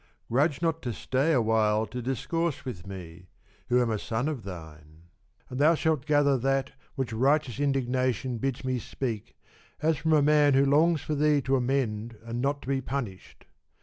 grudge 0.31 0.63
not 0.63 0.81
to 0.81 0.91
stay 0.91 1.31
awhile 1.31 1.85
to 1.85 2.01
discourse 2.01 2.65
with 2.65 2.87
me, 2.87 3.27
who 3.69 3.79
am 3.79 3.91
a 3.91 3.99
son 3.99 4.27
of 4.27 4.41
thine; 4.41 5.03
and 5.47 5.59
thou 5.59 5.75
shalt 5.75 6.07
gather 6.07 6.39
that 6.39 6.71
which 6.95 7.13
righteous 7.13 7.59
indignation 7.59 8.39
bids 8.39 8.65
me 8.65 8.79
speak, 8.79 9.35
as 9.83 9.97
from 9.97 10.13
a 10.13 10.23
man 10.23 10.55
who 10.55 10.65
longs 10.65 11.01
for 11.01 11.13
thee 11.13 11.39
to 11.39 11.55
amend 11.55 12.17
and 12.25 12.41
to 12.41 12.55
be 12.67 12.81
punished. 12.81 13.45